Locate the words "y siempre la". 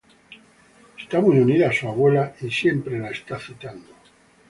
2.41-3.11